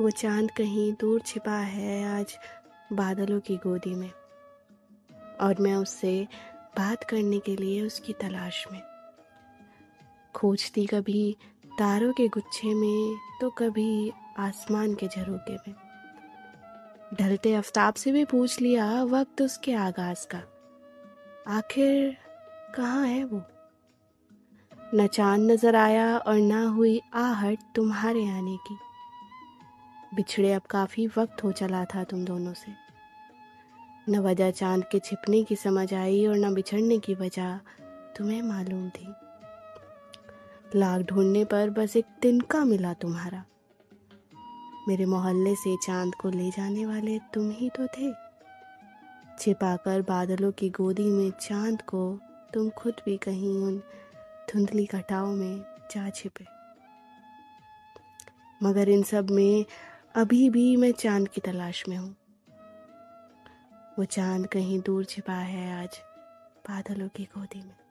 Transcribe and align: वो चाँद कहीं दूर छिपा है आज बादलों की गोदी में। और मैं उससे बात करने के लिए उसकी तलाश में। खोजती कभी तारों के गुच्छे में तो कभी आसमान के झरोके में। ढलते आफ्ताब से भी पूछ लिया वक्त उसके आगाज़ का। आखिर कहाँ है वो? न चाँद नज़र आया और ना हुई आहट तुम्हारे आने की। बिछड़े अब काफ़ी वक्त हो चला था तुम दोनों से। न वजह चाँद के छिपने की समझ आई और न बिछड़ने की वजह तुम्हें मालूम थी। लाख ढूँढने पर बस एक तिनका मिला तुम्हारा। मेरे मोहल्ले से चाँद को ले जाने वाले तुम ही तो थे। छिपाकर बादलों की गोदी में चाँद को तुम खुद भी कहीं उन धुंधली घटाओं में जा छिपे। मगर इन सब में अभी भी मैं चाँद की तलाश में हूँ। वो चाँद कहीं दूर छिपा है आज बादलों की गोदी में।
वो 0.00 0.10
चाँद 0.10 0.50
कहीं 0.50 0.92
दूर 0.92 1.20
छिपा 1.20 1.52
है 1.52 2.20
आज 2.20 2.38
बादलों 2.92 3.40
की 3.40 3.56
गोदी 3.56 3.94
में। 3.94 4.10
और 5.40 5.56
मैं 5.60 5.74
उससे 5.74 6.28
बात 6.78 7.04
करने 7.04 7.38
के 7.38 7.56
लिए 7.56 7.82
उसकी 7.82 8.12
तलाश 8.12 8.66
में। 8.72 8.82
खोजती 10.34 10.86
कभी 10.86 11.36
तारों 11.78 12.12
के 12.12 12.28
गुच्छे 12.28 12.74
में 12.74 13.18
तो 13.40 13.50
कभी 13.50 14.12
आसमान 14.38 14.94
के 14.94 15.08
झरोके 15.08 15.54
में। 15.54 15.74
ढलते 17.14 17.54
आफ्ताब 17.54 17.94
से 17.94 18.12
भी 18.12 18.24
पूछ 18.24 18.60
लिया 18.60 19.02
वक्त 19.02 19.42
उसके 19.42 19.74
आगाज़ 19.74 20.26
का। 20.34 20.42
आखिर 21.48 22.16
कहाँ 22.74 23.06
है 23.06 23.24
वो? 23.24 23.42
न 24.94 25.06
चाँद 25.06 25.50
नज़र 25.50 25.76
आया 25.76 26.18
और 26.18 26.36
ना 26.36 26.66
हुई 26.66 27.00
आहट 27.14 27.58
तुम्हारे 27.76 28.28
आने 28.30 28.56
की। 28.56 28.78
बिछड़े 30.14 30.52
अब 30.52 30.62
काफ़ी 30.62 31.06
वक्त 31.06 31.44
हो 31.44 31.52
चला 31.52 31.84
था 31.84 32.04
तुम 32.04 32.24
दोनों 32.24 32.52
से। 32.52 32.72
न 34.08 34.18
वजह 34.18 34.50
चाँद 34.50 34.84
के 34.84 34.98
छिपने 34.98 35.44
की 35.44 35.56
समझ 35.56 35.94
आई 35.94 36.26
और 36.26 36.36
न 36.36 36.54
बिछड़ने 36.54 36.98
की 36.98 37.14
वजह 37.14 37.56
तुम्हें 38.16 38.42
मालूम 38.42 38.88
थी। 38.88 39.14
लाख 40.78 41.00
ढूँढने 41.00 41.44
पर 41.44 41.70
बस 41.70 41.96
एक 41.96 42.04
तिनका 42.22 42.64
मिला 42.64 42.92
तुम्हारा। 42.92 43.44
मेरे 44.88 45.06
मोहल्ले 45.06 45.54
से 45.54 45.76
चाँद 45.76 46.14
को 46.14 46.30
ले 46.30 46.50
जाने 46.50 46.86
वाले 46.86 47.18
तुम 47.18 47.50
ही 47.50 47.70
तो 47.70 47.86
थे। 47.86 48.12
छिपाकर 49.38 50.02
बादलों 50.02 50.52
की 50.52 50.70
गोदी 50.70 51.10
में 51.10 51.30
चाँद 51.30 51.82
को 51.82 52.20
तुम 52.54 52.70
खुद 52.70 52.94
भी 53.04 53.16
कहीं 53.16 53.58
उन 53.58 53.78
धुंधली 54.52 54.84
घटाओं 54.84 55.32
में 55.32 55.60
जा 55.90 56.10
छिपे। 56.10 56.44
मगर 58.62 58.88
इन 58.88 59.02
सब 59.02 59.30
में 59.30 59.64
अभी 60.18 60.50
भी 60.50 60.76
मैं 60.76 60.92
चाँद 60.92 61.28
की 61.28 61.40
तलाश 61.40 61.84
में 61.88 61.96
हूँ। 61.96 62.16
वो 63.98 64.04
चाँद 64.04 64.46
कहीं 64.46 64.80
दूर 64.80 65.04
छिपा 65.04 65.32
है 65.32 65.82
आज 65.82 66.00
बादलों 66.70 67.08
की 67.08 67.24
गोदी 67.24 67.62
में। 67.62 67.87